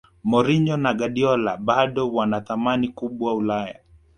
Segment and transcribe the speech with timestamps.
[0.29, 3.79] mourinho na guardiola bado wana thamani kubwa ulaya